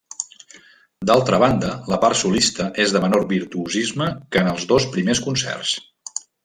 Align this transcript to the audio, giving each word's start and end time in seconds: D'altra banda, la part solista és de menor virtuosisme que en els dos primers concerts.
D'altra 1.09 1.39
banda, 1.43 1.69
la 1.93 1.99
part 2.05 2.19
solista 2.23 2.67
és 2.87 2.97
de 2.97 3.03
menor 3.07 3.29
virtuosisme 3.35 4.11
que 4.33 4.43
en 4.45 4.53
els 4.57 4.71
dos 4.75 4.93
primers 4.99 5.27
concerts. 5.29 5.81